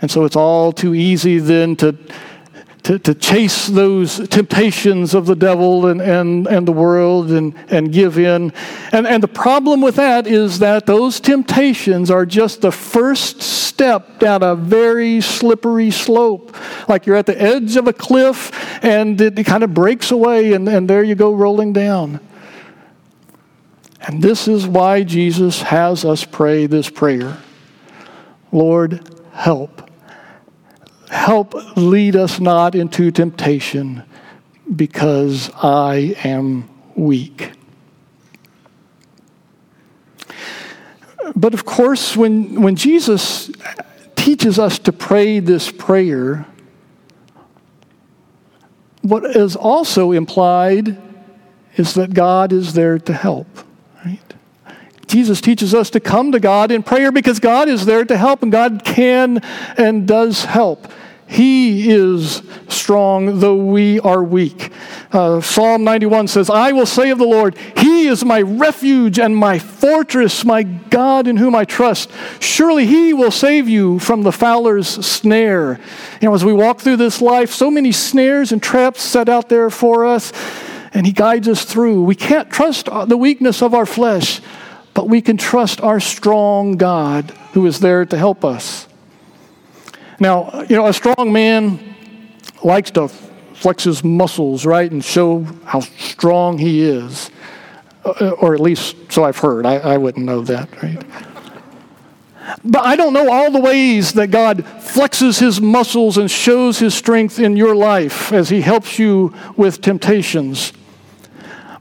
And 0.02 0.10
so 0.10 0.24
it's 0.24 0.36
all 0.36 0.72
too 0.72 0.94
easy 0.94 1.38
then 1.38 1.76
to 1.76 1.96
to, 2.82 2.98
to 2.98 3.14
chase 3.14 3.66
those 3.66 4.28
temptations 4.28 5.14
of 5.14 5.26
the 5.26 5.34
devil 5.36 5.86
and, 5.86 6.00
and, 6.00 6.46
and 6.46 6.66
the 6.66 6.72
world 6.72 7.30
and, 7.30 7.54
and 7.68 7.92
give 7.92 8.18
in. 8.18 8.52
And, 8.92 9.06
and 9.06 9.22
the 9.22 9.28
problem 9.28 9.80
with 9.80 9.96
that 9.96 10.26
is 10.26 10.60
that 10.60 10.86
those 10.86 11.20
temptations 11.20 12.10
are 12.10 12.24
just 12.24 12.62
the 12.62 12.72
first 12.72 13.42
step 13.42 14.18
down 14.18 14.42
a 14.42 14.54
very 14.54 15.20
slippery 15.20 15.90
slope. 15.90 16.56
Like 16.88 17.06
you're 17.06 17.16
at 17.16 17.26
the 17.26 17.40
edge 17.40 17.76
of 17.76 17.86
a 17.86 17.92
cliff 17.92 18.50
and 18.82 19.20
it, 19.20 19.38
it 19.38 19.44
kind 19.44 19.62
of 19.62 19.74
breaks 19.74 20.10
away, 20.10 20.54
and, 20.54 20.68
and 20.68 20.88
there 20.88 21.02
you 21.02 21.14
go 21.14 21.34
rolling 21.34 21.72
down. 21.72 22.20
And 24.00 24.22
this 24.22 24.48
is 24.48 24.66
why 24.66 25.02
Jesus 25.02 25.60
has 25.60 26.04
us 26.04 26.24
pray 26.24 26.66
this 26.66 26.88
prayer 26.88 27.36
Lord, 28.52 29.08
help 29.32 29.89
Help 31.10 31.54
lead 31.76 32.14
us 32.14 32.38
not 32.38 32.76
into 32.76 33.10
temptation 33.10 34.04
because 34.74 35.50
I 35.56 36.14
am 36.22 36.70
weak. 36.94 37.52
But 41.34 41.52
of 41.52 41.64
course, 41.64 42.16
when, 42.16 42.62
when 42.62 42.76
Jesus 42.76 43.50
teaches 44.14 44.58
us 44.58 44.78
to 44.80 44.92
pray 44.92 45.40
this 45.40 45.72
prayer, 45.72 46.46
what 49.02 49.24
is 49.24 49.56
also 49.56 50.12
implied 50.12 50.96
is 51.76 51.94
that 51.94 52.14
God 52.14 52.52
is 52.52 52.74
there 52.74 52.98
to 53.00 53.12
help. 53.12 53.48
Right? 54.04 54.34
Jesus 55.10 55.40
teaches 55.40 55.74
us 55.74 55.90
to 55.90 56.00
come 56.00 56.32
to 56.32 56.40
God 56.40 56.70
in 56.70 56.82
prayer 56.82 57.10
because 57.10 57.40
God 57.40 57.68
is 57.68 57.84
there 57.84 58.04
to 58.04 58.16
help, 58.16 58.42
and 58.42 58.52
God 58.52 58.82
can 58.84 59.38
and 59.76 60.06
does 60.06 60.44
help. 60.44 60.90
He 61.30 61.88
is 61.90 62.42
strong, 62.66 63.38
though 63.38 63.54
we 63.54 64.00
are 64.00 64.22
weak. 64.22 64.72
Uh, 65.12 65.40
Psalm 65.40 65.84
91 65.84 66.26
says, 66.26 66.50
I 66.50 66.72
will 66.72 66.86
say 66.86 67.10
of 67.10 67.18
the 67.18 67.24
Lord, 67.24 67.56
He 67.76 68.08
is 68.08 68.24
my 68.24 68.42
refuge 68.42 69.16
and 69.18 69.36
my 69.36 69.60
fortress, 69.60 70.44
my 70.44 70.64
God 70.64 71.28
in 71.28 71.36
whom 71.36 71.54
I 71.54 71.64
trust. 71.64 72.10
Surely 72.40 72.84
He 72.84 73.12
will 73.12 73.30
save 73.30 73.68
you 73.68 74.00
from 74.00 74.22
the 74.22 74.32
fowler's 74.32 74.88
snare. 74.88 75.78
You 76.20 76.28
know, 76.28 76.34
as 76.34 76.44
we 76.44 76.52
walk 76.52 76.80
through 76.80 76.96
this 76.96 77.20
life, 77.20 77.52
so 77.52 77.70
many 77.70 77.92
snares 77.92 78.50
and 78.50 78.60
traps 78.60 79.00
set 79.00 79.28
out 79.28 79.48
there 79.48 79.70
for 79.70 80.04
us, 80.04 80.32
and 80.92 81.06
He 81.06 81.12
guides 81.12 81.46
us 81.46 81.64
through. 81.64 82.02
We 82.02 82.16
can't 82.16 82.50
trust 82.50 82.86
the 83.06 83.16
weakness 83.16 83.62
of 83.62 83.72
our 83.72 83.86
flesh, 83.86 84.40
but 84.94 85.08
we 85.08 85.20
can 85.20 85.36
trust 85.36 85.80
our 85.80 86.00
strong 86.00 86.76
God 86.76 87.30
who 87.52 87.66
is 87.66 87.80
there 87.80 88.04
to 88.04 88.18
help 88.18 88.44
us. 88.44 88.86
Now, 90.18 90.64
you 90.68 90.76
know, 90.76 90.86
a 90.86 90.92
strong 90.92 91.32
man 91.32 91.94
likes 92.62 92.90
to 92.92 93.08
flex 93.08 93.84
his 93.84 94.04
muscles, 94.04 94.66
right, 94.66 94.90
and 94.90 95.04
show 95.04 95.42
how 95.64 95.80
strong 95.80 96.58
he 96.58 96.82
is. 96.82 97.30
Uh, 98.04 98.30
or 98.30 98.54
at 98.54 98.60
least 98.60 98.96
so 99.10 99.24
I've 99.24 99.36
heard. 99.36 99.66
I, 99.66 99.76
I 99.76 99.96
wouldn't 99.98 100.24
know 100.24 100.40
that, 100.42 100.82
right? 100.82 101.04
But 102.64 102.84
I 102.84 102.96
don't 102.96 103.12
know 103.12 103.30
all 103.30 103.50
the 103.50 103.60
ways 103.60 104.14
that 104.14 104.30
God 104.30 104.64
flexes 104.64 105.38
his 105.38 105.60
muscles 105.60 106.16
and 106.16 106.30
shows 106.30 106.78
his 106.78 106.94
strength 106.94 107.38
in 107.38 107.56
your 107.56 107.76
life 107.76 108.32
as 108.32 108.48
he 108.48 108.62
helps 108.62 108.98
you 108.98 109.34
with 109.56 109.82
temptations. 109.82 110.72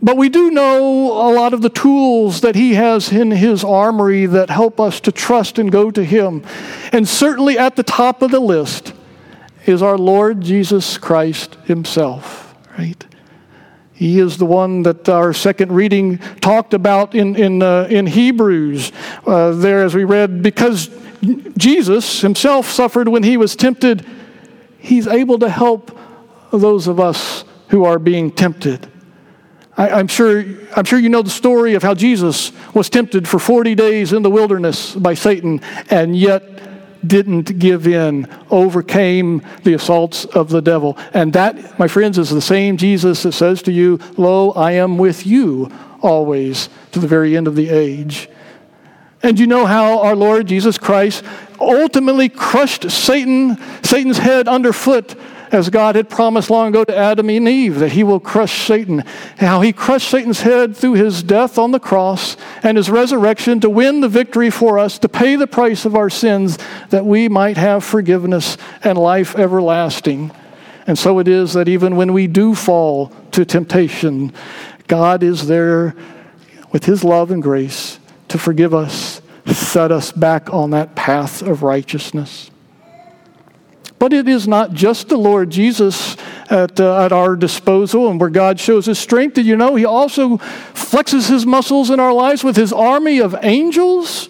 But 0.02 0.16
we 0.16 0.30
do 0.30 0.50
know 0.50 1.12
a 1.12 1.32
lot 1.34 1.54
of 1.54 1.62
the 1.62 1.70
tools 1.70 2.42
that 2.42 2.56
he 2.56 2.76
has 2.76 3.12
in 3.12 3.32
his 3.32 3.66
armory 3.66 4.26
that 4.28 4.50
help 4.50 4.80
us 4.80 5.02
to 5.02 5.12
trust 5.12 5.60
and 5.60 5.72
go 5.72 5.92
to 5.92 6.04
him. 6.04 6.44
And 6.94 7.08
certainly 7.08 7.58
at 7.58 7.76
the 7.76 7.84
top 7.84 8.22
of 8.22 8.32
the 8.32 8.40
list 8.40 8.94
is 9.66 9.84
our 9.84 9.98
Lord 9.98 10.40
Jesus 10.40 10.98
Christ 10.98 11.56
himself, 11.66 12.56
right? 12.78 13.06
He 13.92 14.20
is 14.20 14.38
the 14.38 14.46
one 14.46 14.84
that 14.84 15.10
our 15.10 15.34
second 15.34 15.74
reading 15.74 16.20
talked 16.40 16.74
about 16.74 17.14
in, 17.14 17.36
in, 17.36 17.62
uh, 17.62 17.88
in 17.90 18.08
Hebrews, 18.08 18.94
uh, 19.28 19.52
there 19.52 19.84
as 19.84 19.94
we 19.94 20.06
read, 20.06 20.42
because 20.42 20.90
Jesus 21.58 22.22
himself 22.22 22.70
suffered 22.70 23.10
when 23.10 23.24
he 23.24 23.36
was 23.36 23.58
tempted, 23.58 24.06
he's 24.78 25.06
able 25.06 25.38
to 25.40 25.50
help 25.50 25.98
those 26.54 26.88
of 26.88 27.02
us 27.02 27.44
who 27.68 27.84
are 27.84 28.00
being 28.00 28.32
tempted. 28.32 28.90
I, 29.80 30.02
am 30.02 30.10
sure, 30.10 30.44
I'm 30.76 30.84
sure 30.84 31.00
you 31.00 31.08
know 31.08 31.22
the 31.22 31.30
story 31.30 31.74
of 31.76 31.84
how 31.84 31.94
Jesus 31.94 32.52
was 32.74 32.90
tempted 32.90 33.26
for 33.30 33.40
40 33.40 33.76
days 33.76 34.12
in 34.12 34.24
the 34.24 34.30
wilderness 34.30 34.94
by 34.94 35.14
Satan 35.14 35.62
and 35.90 36.18
yet 36.18 36.44
didn't 37.08 37.60
give 37.60 37.88
in, 37.88 38.28
overcame 38.52 39.42
the 39.64 39.76
assaults 39.76 40.26
of 40.26 40.50
the 40.50 40.62
devil. 40.62 40.98
And 41.14 41.32
that, 41.32 41.80
my 41.80 41.88
friends, 41.88 42.18
is 42.18 42.30
the 42.30 42.42
same 42.42 42.76
Jesus 42.76 43.24
that 43.24 43.32
says 43.32 43.62
to 43.64 43.72
you, 43.72 44.02
Lo, 44.18 44.52
I 44.52 44.74
am 44.74 44.98
with 44.98 45.26
you 45.26 45.72
always 46.02 46.68
to 46.92 47.00
the 47.00 47.08
very 47.08 47.38
end 47.38 47.48
of 47.48 47.56
the 47.56 47.70
age. 47.70 48.28
And 49.24 49.40
you 49.40 49.48
know 49.48 49.66
how 49.66 50.00
our 50.00 50.16
Lord 50.16 50.48
Jesus 50.48 50.78
Christ 50.78 51.24
ultimately 51.58 52.28
crushed 52.28 52.92
Satan, 52.92 53.58
Satan's 53.82 54.18
head 54.18 54.50
underfoot 54.50 55.16
as 55.52 55.70
God 55.70 55.96
had 55.96 56.10
promised 56.10 56.50
long 56.50 56.70
ago 56.70 56.84
to 56.84 56.96
Adam 56.96 57.30
and 57.30 57.48
Eve, 57.48 57.80
that 57.80 57.94
he 57.94 58.04
will 58.04 58.20
crush 58.20 58.68
Satan. 58.68 59.00
How 59.38 59.62
he 59.62 59.74
crushed 59.74 60.10
Satan's 60.10 60.42
head 60.42 60.76
through 60.76 60.94
his 60.94 61.24
death 61.24 61.58
on 61.58 61.72
the 61.72 61.80
cross 61.80 62.38
and 62.64 62.78
his 62.78 62.90
resurrection 62.90 63.60
to 63.62 63.70
win 63.70 64.02
the 64.02 64.10
victory 64.10 64.50
for 64.50 64.78
us, 64.78 65.00
to 65.00 65.10
pay 65.10 65.36
the 65.36 65.48
price 65.48 65.86
of 65.86 65.96
our 65.96 66.10
sins, 66.10 66.58
that 66.90 67.06
we 67.06 67.28
might 67.30 67.58
have 67.58 67.84
forgiveness 67.84 68.58
and 68.84 68.98
life 68.98 69.36
everlasting. 69.36 70.32
And 70.88 70.98
so 70.98 71.20
it 71.20 71.28
is 71.28 71.54
that 71.54 71.68
even 71.68 71.96
when 71.96 72.14
we 72.14 72.28
do 72.28 72.56
fall 72.56 73.12
to 73.32 73.46
temptation, 73.46 74.34
God 74.88 75.24
is 75.24 75.48
there 75.48 75.96
with 76.72 76.86
his 76.86 77.04
love 77.04 77.32
and 77.32 77.44
grace 77.44 78.00
to 78.30 78.38
forgive 78.38 78.74
us, 78.74 79.22
set 79.46 79.92
us 79.92 80.12
back 80.12 80.54
on 80.54 80.72
that 80.72 80.96
path 80.96 81.42
of 81.42 81.64
righteousness. 81.64 82.50
But 84.00 84.14
it 84.14 84.30
is 84.30 84.48
not 84.48 84.74
just 84.74 85.10
the 85.10 85.18
Lord 85.18 85.50
Jesus 85.50 86.16
at, 86.50 86.80
uh, 86.80 87.04
at 87.04 87.12
our 87.12 87.36
disposal 87.36 88.10
and 88.10 88.20
where 88.20 88.30
God 88.30 88.60
shows 88.60 88.86
his 88.86 88.98
strength. 88.98 89.34
Did 89.34 89.46
you 89.46 89.58
know 89.58 89.76
he 89.76 89.86
also 89.86 90.38
flexes 90.74 91.30
his 91.30 91.46
muscles 91.46 91.90
in 91.90 92.00
our 92.00 92.14
lives 92.14 92.44
with 92.44 92.56
his 92.56 92.72
army 92.72 93.20
of 93.20 93.36
angels? 93.42 94.30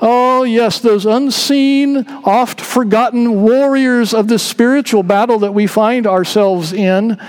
Oh, 0.00 0.42
yes, 0.44 0.80
those 0.80 1.06
unseen, 1.06 2.08
oft 2.24 2.60
forgotten 2.60 3.42
warriors 3.42 4.14
of 4.14 4.26
the 4.28 4.38
spiritual 4.38 5.02
battle 5.02 5.40
that 5.40 5.52
we 5.52 5.66
find 5.66 6.06
ourselves 6.06 6.72
in. 6.72 7.20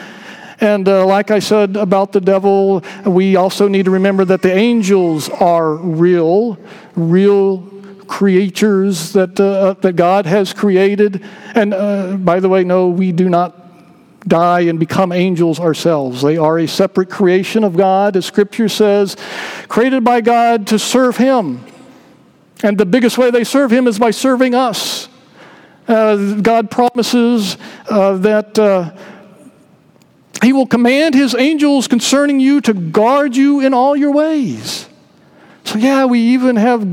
And 0.60 0.88
uh, 0.88 1.06
like 1.06 1.30
I 1.30 1.40
said 1.40 1.76
about 1.76 2.14
the 2.14 2.22
devil, 2.22 2.84
we 3.06 3.36
also 3.36 3.68
need 3.68 3.86
to 3.86 3.92
remember 3.92 4.26
that 4.26 4.42
the 4.42 4.54
angels 4.54 5.30
are 5.30 5.76
real, 5.76 6.58
real 6.96 7.58
creatures 8.14 9.14
that, 9.14 9.40
uh, 9.40 9.74
that 9.82 9.96
God 9.96 10.28
has 10.28 10.54
created. 10.54 11.26
And 11.56 11.74
uh, 11.74 12.16
by 12.18 12.40
the 12.40 12.48
way, 12.48 12.64
no, 12.64 12.90
we 12.90 13.12
do 13.12 13.28
not 13.28 13.60
die 14.28 14.62
and 14.62 14.80
become 14.80 15.12
angels 15.12 15.60
ourselves. 15.60 16.22
They 16.22 16.38
are 16.38 16.60
a 16.60 16.68
separate 16.68 17.10
creation 17.10 17.64
of 17.64 17.76
God, 17.76 18.16
as 18.16 18.28
Scripture 18.28 18.70
says, 18.70 19.18
created 19.68 20.04
by 20.04 20.22
God 20.22 20.68
to 20.68 20.78
serve 20.78 21.18
Him. 21.18 21.66
And 22.62 22.78
the 22.78 22.86
biggest 22.86 23.18
way 23.18 23.32
they 23.32 23.44
serve 23.44 23.72
Him 23.72 23.88
is 23.88 23.98
by 23.98 24.12
serving 24.12 24.54
us. 24.54 25.10
Uh, 25.88 26.36
God 26.36 26.70
promises 26.70 27.58
uh, 27.90 28.18
that 28.18 28.60
uh, 28.60 28.96
He 30.44 30.54
will 30.54 30.68
command 30.68 31.16
His 31.16 31.34
angels 31.34 31.88
concerning 31.88 32.40
you 32.40 32.62
to 32.62 32.76
guard 32.76 33.36
you 33.36 33.60
in 33.62 33.74
all 33.74 33.96
your 33.96 34.12
ways. 34.12 34.88
So, 35.64 35.80
yeah, 35.80 36.06
we 36.06 36.20
even 36.20 36.58
have 36.58 36.84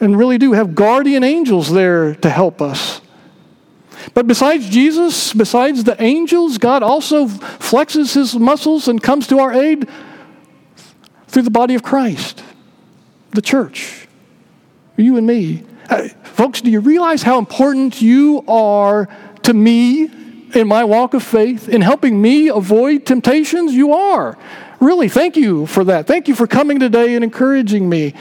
and 0.00 0.18
really 0.18 0.38
do 0.38 0.52
have 0.52 0.74
guardian 0.74 1.22
angels 1.22 1.70
there 1.72 2.14
to 2.16 2.30
help 2.30 2.62
us. 2.62 3.00
But 4.14 4.26
besides 4.26 4.68
Jesus, 4.68 5.32
besides 5.32 5.84
the 5.84 6.00
angels, 6.02 6.58
God 6.58 6.82
also 6.82 7.26
flexes 7.26 8.14
his 8.14 8.34
muscles 8.34 8.88
and 8.88 9.02
comes 9.02 9.26
to 9.28 9.38
our 9.38 9.52
aid 9.52 9.88
through 11.28 11.42
the 11.42 11.50
body 11.50 11.74
of 11.74 11.82
Christ, 11.82 12.42
the 13.30 13.42
church, 13.42 14.08
you 14.96 15.16
and 15.16 15.26
me. 15.26 15.64
Uh, 15.88 16.08
folks, 16.22 16.60
do 16.60 16.70
you 16.70 16.80
realize 16.80 17.22
how 17.22 17.38
important 17.38 18.00
you 18.00 18.44
are 18.48 19.08
to 19.42 19.52
me 19.52 20.10
in 20.54 20.66
my 20.66 20.82
walk 20.82 21.14
of 21.14 21.22
faith, 21.22 21.68
in 21.68 21.80
helping 21.80 22.20
me 22.20 22.48
avoid 22.48 23.06
temptations? 23.06 23.72
You 23.72 23.92
are. 23.92 24.36
Really, 24.80 25.08
thank 25.08 25.36
you 25.36 25.66
for 25.66 25.84
that. 25.84 26.06
Thank 26.06 26.26
you 26.26 26.34
for 26.34 26.46
coming 26.46 26.80
today 26.80 27.14
and 27.14 27.22
encouraging 27.22 27.88
me. 27.88 28.14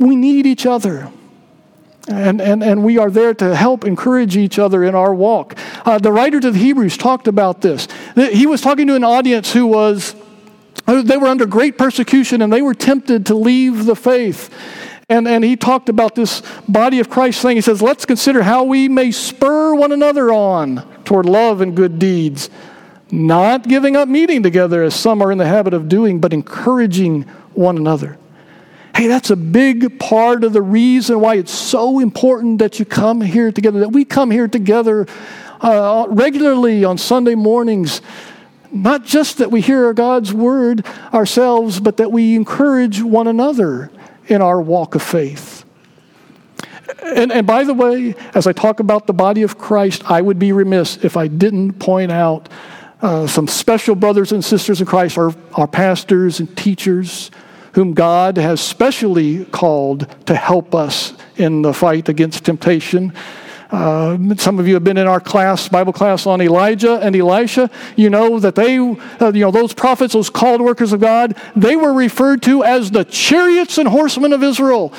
We 0.00 0.16
need 0.16 0.46
each 0.46 0.66
other. 0.66 1.12
And, 2.08 2.40
and, 2.40 2.64
and 2.64 2.82
we 2.82 2.98
are 2.98 3.10
there 3.10 3.34
to 3.34 3.54
help 3.54 3.84
encourage 3.84 4.36
each 4.36 4.58
other 4.58 4.82
in 4.82 4.94
our 4.94 5.14
walk. 5.14 5.56
Uh, 5.86 5.98
the 5.98 6.10
writer 6.10 6.40
to 6.40 6.50
the 6.50 6.58
Hebrews 6.58 6.96
talked 6.96 7.28
about 7.28 7.60
this. 7.60 7.86
He 8.16 8.46
was 8.46 8.62
talking 8.62 8.86
to 8.88 8.96
an 8.96 9.04
audience 9.04 9.52
who 9.52 9.66
was, 9.66 10.16
they 10.86 11.18
were 11.18 11.28
under 11.28 11.46
great 11.46 11.78
persecution 11.78 12.42
and 12.42 12.52
they 12.52 12.62
were 12.62 12.74
tempted 12.74 13.26
to 13.26 13.34
leave 13.34 13.84
the 13.84 13.94
faith. 13.94 14.50
And, 15.10 15.28
and 15.28 15.44
he 15.44 15.56
talked 15.56 15.88
about 15.88 16.14
this 16.14 16.42
body 16.66 17.00
of 17.00 17.10
Christ 17.10 17.42
thing. 17.42 17.56
He 17.56 17.60
says, 17.60 17.82
let's 17.82 18.06
consider 18.06 18.42
how 18.42 18.64
we 18.64 18.88
may 18.88 19.10
spur 19.10 19.74
one 19.74 19.92
another 19.92 20.32
on 20.32 20.88
toward 21.04 21.26
love 21.26 21.60
and 21.60 21.76
good 21.76 21.98
deeds, 21.98 22.48
not 23.10 23.68
giving 23.68 23.94
up 23.94 24.08
meeting 24.08 24.42
together 24.42 24.82
as 24.82 24.94
some 24.94 25.20
are 25.20 25.30
in 25.30 25.38
the 25.38 25.46
habit 25.46 25.74
of 25.74 25.88
doing, 25.88 26.18
but 26.18 26.32
encouraging 26.32 27.22
one 27.54 27.76
another. 27.76 28.16
Hey, 28.94 29.06
that's 29.06 29.30
a 29.30 29.36
big 29.36 29.98
part 29.98 30.44
of 30.44 30.52
the 30.52 30.62
reason 30.62 31.20
why 31.20 31.36
it's 31.36 31.52
so 31.52 32.00
important 32.00 32.58
that 32.58 32.78
you 32.78 32.84
come 32.84 33.20
here 33.20 33.52
together, 33.52 33.80
that 33.80 33.92
we 33.92 34.04
come 34.04 34.30
here 34.30 34.48
together 34.48 35.06
uh, 35.60 36.06
regularly 36.08 36.84
on 36.84 36.98
Sunday 36.98 37.34
mornings. 37.34 38.02
Not 38.72 39.04
just 39.04 39.38
that 39.38 39.50
we 39.50 39.60
hear 39.60 39.92
God's 39.92 40.32
word 40.32 40.84
ourselves, 41.12 41.80
but 41.80 41.96
that 41.98 42.12
we 42.12 42.34
encourage 42.36 43.02
one 43.02 43.26
another 43.26 43.90
in 44.26 44.42
our 44.42 44.60
walk 44.60 44.94
of 44.94 45.02
faith. 45.02 45.64
And, 47.02 47.32
and 47.32 47.46
by 47.46 47.64
the 47.64 47.74
way, 47.74 48.14
as 48.34 48.46
I 48.46 48.52
talk 48.52 48.80
about 48.80 49.06
the 49.06 49.12
body 49.12 49.42
of 49.42 49.58
Christ, 49.58 50.08
I 50.10 50.20
would 50.20 50.38
be 50.38 50.52
remiss 50.52 50.98
if 51.04 51.16
I 51.16 51.28
didn't 51.28 51.74
point 51.74 52.12
out 52.12 52.48
uh, 53.02 53.26
some 53.26 53.48
special 53.48 53.94
brothers 53.94 54.32
and 54.32 54.44
sisters 54.44 54.80
in 54.80 54.86
Christ, 54.86 55.16
our, 55.16 55.34
our 55.54 55.66
pastors 55.66 56.40
and 56.40 56.56
teachers, 56.56 57.30
whom 57.72 57.94
God 57.94 58.36
has 58.36 58.60
specially 58.60 59.44
called 59.46 60.06
to 60.26 60.34
help 60.34 60.74
us 60.74 61.14
in 61.36 61.62
the 61.62 61.72
fight 61.72 62.08
against 62.08 62.44
temptation. 62.44 63.12
Uh, 63.70 64.18
some 64.36 64.58
of 64.58 64.66
you 64.66 64.74
have 64.74 64.82
been 64.82 64.96
in 64.96 65.06
our 65.06 65.20
class, 65.20 65.68
Bible 65.68 65.92
class 65.92 66.26
on 66.26 66.40
Elijah 66.40 66.98
and 67.00 67.14
Elisha. 67.14 67.70
You 67.94 68.10
know 68.10 68.40
that 68.40 68.56
they, 68.56 68.78
uh, 68.78 69.32
you 69.32 69.40
know, 69.40 69.52
those 69.52 69.72
prophets, 69.72 70.14
those 70.14 70.28
called 70.28 70.60
workers 70.60 70.92
of 70.92 71.00
God, 71.00 71.36
they 71.54 71.76
were 71.76 71.92
referred 71.92 72.42
to 72.42 72.64
as 72.64 72.90
the 72.90 73.04
chariots 73.04 73.78
and 73.78 73.88
horsemen 73.88 74.32
of 74.32 74.42
Israel. 74.42 74.92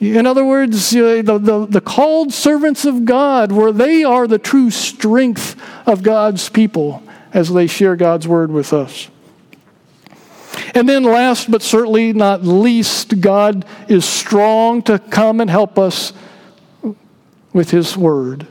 In 0.00 0.26
other 0.26 0.44
words, 0.44 0.96
uh, 0.96 1.22
the, 1.22 1.38
the, 1.38 1.66
the 1.66 1.80
called 1.80 2.32
servants 2.32 2.84
of 2.84 3.04
God, 3.04 3.52
where 3.52 3.70
they 3.70 4.02
are 4.02 4.26
the 4.26 4.38
true 4.38 4.70
strength 4.70 5.60
of 5.86 6.02
God's 6.02 6.48
people 6.48 7.02
as 7.32 7.52
they 7.52 7.68
share 7.68 7.94
God's 7.94 8.26
word 8.26 8.50
with 8.50 8.72
us. 8.72 9.08
And 10.74 10.88
then, 10.88 11.02
last 11.02 11.50
but 11.50 11.62
certainly 11.62 12.12
not 12.12 12.44
least, 12.44 13.20
God 13.20 13.64
is 13.88 14.04
strong 14.04 14.82
to 14.82 14.98
come 14.98 15.40
and 15.40 15.50
help 15.50 15.78
us 15.78 16.12
with 17.52 17.70
His 17.70 17.96
Word, 17.96 18.46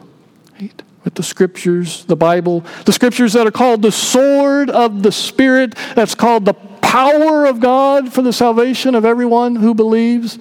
right? 0.59 0.83
with 1.03 1.15
the 1.15 1.23
Scriptures, 1.23 2.05
the 2.05 2.15
Bible, 2.15 2.63
the 2.85 2.93
Scriptures 2.93 3.33
that 3.33 3.47
are 3.47 3.51
called 3.51 3.81
the 3.81 3.91
sword 3.91 4.69
of 4.69 5.01
the 5.01 5.11
Spirit, 5.11 5.75
that's 5.95 6.15
called 6.15 6.45
the 6.45 6.53
power 6.53 7.45
of 7.45 7.59
God 7.59 8.11
for 8.11 8.21
the 8.21 8.33
salvation 8.33 8.95
of 8.95 9.05
everyone 9.05 9.55
who 9.55 9.73
believes. 9.73 10.39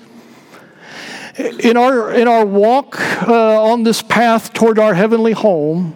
In 1.39 1.77
our, 1.77 2.13
in 2.13 2.27
our 2.27 2.45
walk 2.45 3.01
uh, 3.29 3.63
on 3.63 3.85
this 3.85 4.03
path 4.03 4.53
toward 4.53 4.81
our 4.81 4.95
heavenly 4.95 5.33
home, 5.33 5.95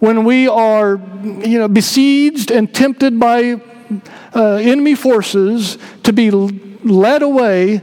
when 0.00 0.24
we 0.24 0.48
are 0.48 1.00
you 1.22 1.58
know, 1.58 1.68
besieged 1.68 2.50
and 2.50 2.74
tempted 2.74 3.20
by 3.20 3.60
uh, 4.34 4.54
enemy 4.54 4.94
forces 4.94 5.78
to 6.02 6.12
be 6.12 6.30
led 6.30 7.22
away, 7.22 7.80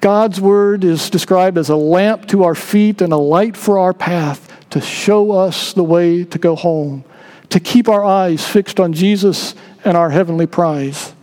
God's 0.00 0.40
word 0.40 0.84
is 0.84 1.10
described 1.10 1.58
as 1.58 1.70
a 1.70 1.76
lamp 1.76 2.26
to 2.28 2.44
our 2.44 2.54
feet 2.54 3.00
and 3.00 3.12
a 3.12 3.16
light 3.16 3.56
for 3.56 3.78
our 3.78 3.92
path 3.92 4.44
to 4.70 4.80
show 4.80 5.32
us 5.32 5.72
the 5.72 5.82
way 5.82 6.24
to 6.24 6.38
go 6.38 6.54
home, 6.54 7.04
to 7.50 7.58
keep 7.58 7.88
our 7.88 8.04
eyes 8.04 8.46
fixed 8.46 8.78
on 8.78 8.92
Jesus 8.92 9.54
and 9.84 9.96
our 9.96 10.10
heavenly 10.10 10.46
prize. 10.46 11.14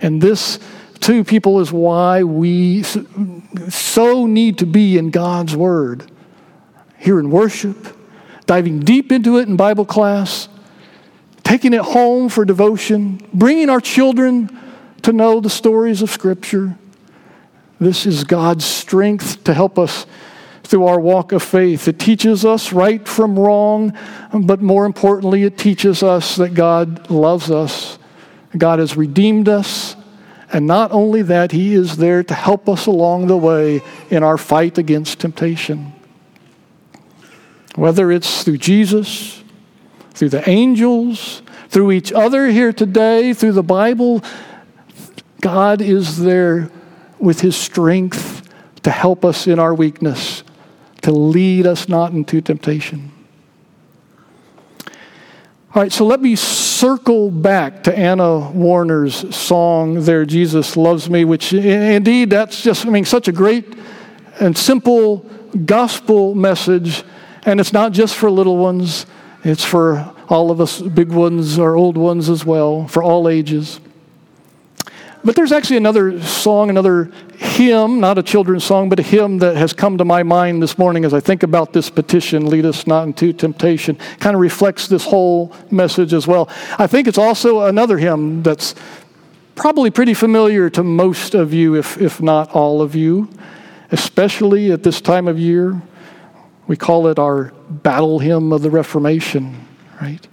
And 0.00 0.20
this, 0.20 0.58
too, 1.00 1.24
people, 1.24 1.60
is 1.60 1.72
why 1.72 2.24
we 2.24 2.82
so 2.82 4.26
need 4.26 4.58
to 4.58 4.66
be 4.66 4.98
in 4.98 5.10
God's 5.10 5.54
Word. 5.54 6.10
Here 6.98 7.18
in 7.18 7.30
worship, 7.30 7.96
diving 8.46 8.80
deep 8.80 9.10
into 9.12 9.38
it 9.38 9.48
in 9.48 9.56
Bible 9.56 9.84
class, 9.84 10.48
taking 11.42 11.72
it 11.72 11.80
home 11.80 12.28
for 12.28 12.44
devotion, 12.44 13.20
bringing 13.34 13.70
our 13.70 13.80
children 13.80 14.58
to 15.02 15.12
know 15.12 15.40
the 15.40 15.50
stories 15.50 16.02
of 16.02 16.10
Scripture 16.10 16.76
this 17.82 18.06
is 18.06 18.22
God's 18.22 18.64
strength 18.64 19.42
to 19.42 19.52
help 19.52 19.76
us 19.76 20.06
through 20.62 20.86
our 20.86 21.00
walk 21.00 21.32
of 21.32 21.42
faith. 21.42 21.88
It 21.88 21.98
teaches 21.98 22.44
us 22.44 22.72
right 22.72 23.06
from 23.08 23.36
wrong, 23.36 23.98
but 24.32 24.62
more 24.62 24.86
importantly, 24.86 25.42
it 25.42 25.58
teaches 25.58 26.00
us 26.00 26.36
that 26.36 26.54
God 26.54 27.10
loves 27.10 27.50
us. 27.50 27.98
God 28.56 28.78
has 28.78 28.96
redeemed 28.96 29.48
us. 29.48 29.96
And 30.52 30.64
not 30.64 30.92
only 30.92 31.22
that, 31.22 31.50
He 31.50 31.74
is 31.74 31.96
there 31.96 32.22
to 32.22 32.34
help 32.34 32.68
us 32.68 32.86
along 32.86 33.26
the 33.26 33.36
way 33.36 33.82
in 34.10 34.22
our 34.22 34.38
fight 34.38 34.78
against 34.78 35.18
temptation. 35.18 35.92
Whether 37.74 38.12
it's 38.12 38.44
through 38.44 38.58
Jesus, 38.58 39.41
through 40.14 40.30
the 40.30 40.48
angels, 40.48 41.42
through 41.68 41.92
each 41.92 42.12
other 42.12 42.48
here 42.48 42.72
today, 42.72 43.32
through 43.32 43.52
the 43.52 43.62
Bible, 43.62 44.22
God 45.40 45.80
is 45.80 46.18
there 46.18 46.70
with 47.18 47.40
his 47.40 47.56
strength 47.56 48.48
to 48.82 48.90
help 48.90 49.24
us 49.24 49.46
in 49.46 49.58
our 49.58 49.74
weakness, 49.74 50.44
to 51.02 51.12
lead 51.12 51.66
us 51.66 51.88
not 51.88 52.12
into 52.12 52.40
temptation. 52.40 53.10
All 55.74 55.80
right, 55.80 55.90
so 55.90 56.04
let 56.04 56.20
me 56.20 56.36
circle 56.36 57.30
back 57.30 57.84
to 57.84 57.98
Anna 57.98 58.50
Warner's 58.50 59.34
song 59.34 60.02
there, 60.02 60.26
Jesus 60.26 60.76
Loves 60.76 61.08
Me, 61.08 61.24
which 61.24 61.54
indeed 61.54 62.28
that's 62.28 62.62
just, 62.62 62.84
I 62.84 62.90
mean, 62.90 63.06
such 63.06 63.26
a 63.26 63.32
great 63.32 63.74
and 64.38 64.56
simple 64.56 65.20
gospel 65.64 66.34
message. 66.34 67.04
And 67.44 67.58
it's 67.58 67.72
not 67.72 67.92
just 67.92 68.16
for 68.16 68.30
little 68.30 68.58
ones, 68.58 69.06
it's 69.44 69.64
for 69.64 70.12
all 70.28 70.50
of 70.50 70.60
us 70.60 70.80
big 70.80 71.10
ones 71.10 71.58
or 71.58 71.76
old 71.76 71.96
ones 71.96 72.28
as 72.28 72.44
well, 72.44 72.86
for 72.88 73.02
all 73.02 73.28
ages. 73.28 73.80
But 75.24 75.36
there's 75.36 75.52
actually 75.52 75.76
another 75.76 76.20
song, 76.20 76.68
another 76.68 77.12
hymn, 77.36 78.00
not 78.00 78.18
a 78.18 78.22
children's 78.22 78.64
song, 78.64 78.88
but 78.88 78.98
a 78.98 79.02
hymn 79.02 79.38
that 79.38 79.56
has 79.56 79.72
come 79.72 79.98
to 79.98 80.04
my 80.04 80.24
mind 80.24 80.62
this 80.62 80.78
morning 80.78 81.04
as 81.04 81.14
I 81.14 81.20
think 81.20 81.44
about 81.44 81.72
this 81.72 81.90
petition, 81.90 82.46
Lead 82.46 82.64
Us 82.64 82.88
Not 82.88 83.06
into 83.06 83.32
Temptation. 83.32 83.96
Kind 84.18 84.34
of 84.34 84.40
reflects 84.40 84.88
this 84.88 85.04
whole 85.04 85.54
message 85.70 86.12
as 86.12 86.26
well. 86.26 86.48
I 86.76 86.88
think 86.88 87.06
it's 87.06 87.18
also 87.18 87.62
another 87.62 87.98
hymn 87.98 88.42
that's 88.42 88.74
probably 89.54 89.90
pretty 89.90 90.14
familiar 90.14 90.68
to 90.70 90.82
most 90.82 91.34
of 91.34 91.54
you, 91.54 91.76
if, 91.76 92.00
if 92.00 92.20
not 92.20 92.50
all 92.50 92.82
of 92.82 92.96
you, 92.96 93.28
especially 93.92 94.72
at 94.72 94.82
this 94.82 95.00
time 95.00 95.28
of 95.28 95.38
year. 95.38 95.80
We 96.66 96.76
call 96.76 97.08
it 97.08 97.18
our 97.18 97.52
battle 97.68 98.18
hymn 98.18 98.52
of 98.52 98.62
the 98.62 98.70
Reformation, 98.70 99.66
right? 100.00 100.26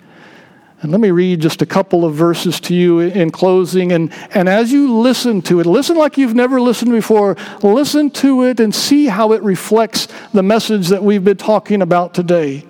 And 0.81 0.91
let 0.91 1.01
me 1.01 1.11
read 1.11 1.41
just 1.41 1.61
a 1.61 1.65
couple 1.65 2.05
of 2.05 2.15
verses 2.15 2.59
to 2.61 2.75
you 2.75 2.99
in 2.99 3.31
closing. 3.31 3.91
And, 3.91 4.13
and 4.33 4.47
as 4.47 4.71
you 4.71 4.97
listen 4.97 5.41
to 5.43 5.59
it, 5.59 5.65
listen 5.65 5.97
like 5.97 6.17
you've 6.17 6.35
never 6.35 6.61
listened 6.61 6.91
before. 6.91 7.35
Listen 7.61 8.09
to 8.11 8.43
it 8.43 8.61
and 8.61 8.73
see 8.73 9.07
how 9.07 9.33
it 9.33 9.43
reflects 9.43 10.07
the 10.33 10.43
message 10.43 10.87
that 10.87 11.03
we've 11.03 11.23
been 11.23 11.35
talking 11.35 11.81
about 11.81 12.13
today. 12.13 12.65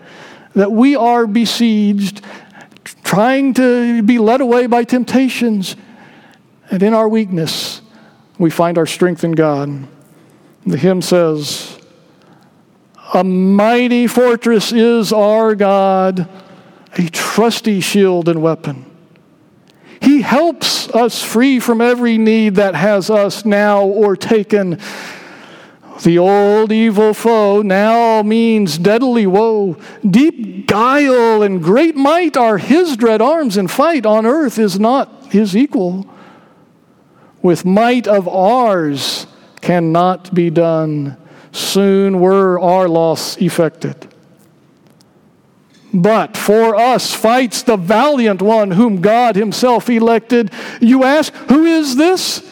That 0.56 0.72
we 0.72 0.95
are 0.95 1.28
besieged, 1.28 2.22
trying 3.04 3.54
to 3.56 4.02
be 4.02 4.17
led 4.17 4.41
away 4.41 4.65
by 4.65 4.86
temptations. 4.86 5.76
And 6.72 6.82
in 6.82 6.95
our 6.95 7.08
weakness, 7.08 7.82
we 8.39 8.50
find 8.50 8.80
our 8.80 8.88
strength 8.88 9.24
in 9.24 9.34
God. 9.34 9.88
The 10.65 10.78
hymn 10.78 11.04
says, 11.04 11.78
A 13.13 13.24
mighty 13.24 14.08
fortress 14.08 14.72
is 14.72 15.12
our 15.12 15.56
God 15.56 16.28
a 16.98 17.10
trusty 17.10 17.82
shield 17.82 18.28
and 18.28 18.41
weapon. 18.41 18.86
He 20.02 20.22
helps 20.22 20.89
us 20.89 21.22
free 21.22 21.60
from 21.60 21.82
every 21.82 22.17
need 22.17 22.56
that 22.56 22.76
has 22.76 23.10
us 23.10 23.45
now 23.45 23.84
or 23.84 24.15
taken. 24.15 24.80
The 26.04 26.17
old 26.17 26.72
evil 26.72 27.13
foe 27.13 27.62
now 27.62 28.24
means 28.24 28.78
deadly 28.78 29.28
woe. 29.28 29.78
Deep 30.10 30.67
guile 30.67 31.43
and 31.43 31.62
great 31.62 31.95
might 31.95 32.38
are 32.38 32.58
his 32.58 32.95
dread 32.95 33.22
arms, 33.22 33.58
and 33.58 33.69
fight 33.69 34.06
on 34.06 34.26
earth 34.26 34.58
is 34.58 34.80
not 34.80 35.26
his 35.32 35.56
equal. 35.56 36.08
With 37.41 37.65
might 37.65 38.08
of 38.08 38.28
ours 38.28 39.28
cannot 39.62 40.34
be 40.34 40.50
done. 40.50 41.17
Soon 41.51 42.19
were 42.19 42.59
our 42.59 42.88
loss 42.88 43.38
effected. 43.38 44.07
But 45.93 46.38
for 46.38 46.75
us 46.75 47.13
fights 47.13 47.63
the 47.63 47.77
valiant 47.77 48.41
one 48.41 48.71
whom 48.71 49.01
God 49.01 49.35
himself 49.35 49.89
elected. 49.89 50.51
You 50.79 51.03
ask, 51.03 51.33
who 51.33 51.65
is 51.65 51.95
this? 51.95 52.47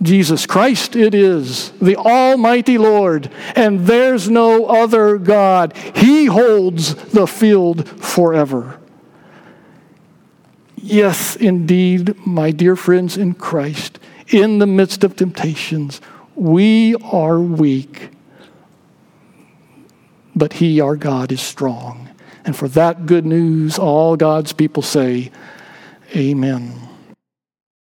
Jesus 0.00 0.46
Christ 0.46 0.96
it 0.96 1.14
is, 1.14 1.70
the 1.72 1.96
Almighty 1.96 2.76
Lord, 2.76 3.30
and 3.54 3.86
there's 3.86 4.28
no 4.28 4.66
other 4.66 5.16
God. 5.16 5.76
He 5.94 6.26
holds 6.26 6.94
the 6.94 7.26
field 7.26 7.88
forever. 7.88 8.78
Yes, 10.74 11.36
indeed, 11.36 12.16
my 12.26 12.50
dear 12.50 12.74
friends 12.74 13.16
in 13.16 13.34
Christ, 13.34 14.00
in 14.26 14.58
the 14.58 14.66
midst 14.66 15.04
of 15.04 15.14
temptations, 15.14 16.00
we 16.34 16.94
are 16.96 17.40
weak, 17.40 18.10
but 20.34 20.54
He, 20.54 20.80
our 20.80 20.96
God, 20.96 21.32
is 21.32 21.40
strong. 21.40 22.08
And 22.44 22.56
for 22.56 22.68
that 22.68 23.06
good 23.06 23.24
news, 23.24 23.78
all 23.78 24.16
God's 24.16 24.52
people 24.52 24.82
say, 24.82 25.30
Amen. 26.14 26.91